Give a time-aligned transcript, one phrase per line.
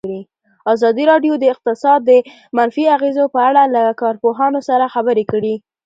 [0.73, 2.11] ازادي راډیو د اقتصاد د
[2.57, 5.55] منفي اغېزو په اړه له کارپوهانو سره خبرې کړي.